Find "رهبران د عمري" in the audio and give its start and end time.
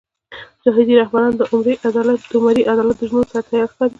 1.01-1.75